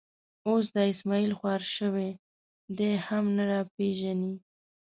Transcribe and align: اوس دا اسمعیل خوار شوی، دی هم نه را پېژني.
اوس 0.47 0.65
دا 0.75 0.83
اسمعیل 0.93 1.31
خوار 1.39 1.61
شوی، 1.75 2.09
دی 2.77 2.91
هم 3.07 3.25
نه 3.37 3.43
را 3.49 3.61
پېژني. 3.75 4.33